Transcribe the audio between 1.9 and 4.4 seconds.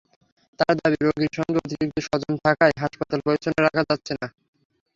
স্বজন থাকায় হাসপাতাল পরিচ্ছন্ন রাখা যাচ্ছে না।